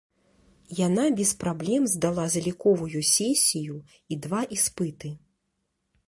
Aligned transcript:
Яна 0.77 1.03
без 1.17 1.31
праблем 1.43 1.83
здала 1.93 2.23
заліковую 2.35 3.01
сесію 3.09 3.75
і 4.15 4.17
два 4.23 4.41
іспыты. 4.57 5.13